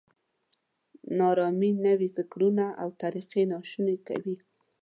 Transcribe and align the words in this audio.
نا 1.17 1.25
ارامي 1.33 1.69
نوي 1.85 2.09
فکرونه 2.15 2.65
او 2.81 2.89
طریقې 3.03 3.43
ناشوني 3.51 3.97
کوي. 4.07 4.35